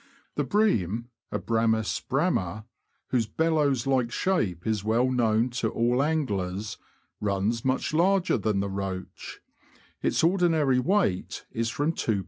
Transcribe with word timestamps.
The 0.33 0.43
Bream 0.43 1.09
[Abramts 1.31 2.01
bramd), 2.07 2.65
whose 3.09 3.27
bellows 3.27 3.85
like 3.85 4.11
shape 4.11 4.65
is 4.65 4.83
well 4.83 5.11
known 5.11 5.51
to 5.61 5.69
all 5.69 6.01
anglers, 6.01 6.79
runs 7.19 7.63
much 7.63 7.93
larger 7.93 8.39
than 8.39 8.61
the 8.61 8.69
roach; 8.71 9.41
its 10.01 10.23
ordinary 10.23 10.79
weight 10.79 11.45
is 11.51 11.69
from 11.69 11.93
2lb. 11.93 12.19